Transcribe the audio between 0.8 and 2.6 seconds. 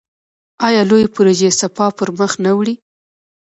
لویې پروژې سپاه پرمخ نه